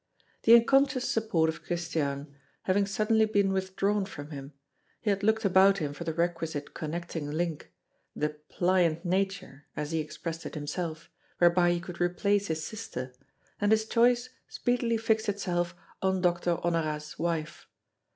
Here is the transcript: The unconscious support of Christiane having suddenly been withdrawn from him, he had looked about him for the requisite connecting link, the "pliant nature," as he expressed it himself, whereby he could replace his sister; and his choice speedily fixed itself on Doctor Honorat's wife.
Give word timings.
The 0.41 0.55
unconscious 0.55 1.07
support 1.07 1.47
of 1.47 1.63
Christiane 1.63 2.35
having 2.63 2.87
suddenly 2.87 3.25
been 3.25 3.53
withdrawn 3.53 4.03
from 4.07 4.31
him, 4.31 4.51
he 4.99 5.11
had 5.11 5.21
looked 5.21 5.45
about 5.45 5.77
him 5.77 5.93
for 5.93 6.05
the 6.05 6.13
requisite 6.15 6.73
connecting 6.73 7.29
link, 7.29 7.71
the 8.15 8.29
"pliant 8.29 9.05
nature," 9.05 9.67
as 9.77 9.91
he 9.91 9.99
expressed 9.99 10.43
it 10.47 10.55
himself, 10.55 11.11
whereby 11.37 11.71
he 11.71 11.79
could 11.79 12.01
replace 12.01 12.47
his 12.47 12.63
sister; 12.63 13.13
and 13.59 13.71
his 13.71 13.85
choice 13.85 14.29
speedily 14.47 14.97
fixed 14.97 15.29
itself 15.29 15.75
on 16.01 16.19
Doctor 16.19 16.57
Honorat's 16.65 17.19
wife. 17.19 17.67